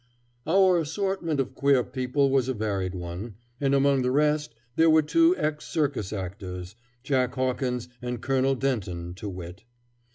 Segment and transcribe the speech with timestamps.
[0.47, 5.03] Our assortment of queer people was a varied one, and among the rest there were
[5.03, 9.63] two ex circus actors, Jack Hawkins and Colonel Denton, to wit.